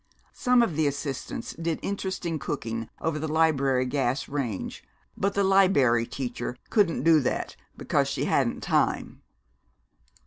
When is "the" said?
0.75-0.87, 3.19-3.27, 5.35-5.43